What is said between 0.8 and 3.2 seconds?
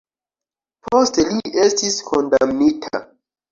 Poste li estis kondamnita.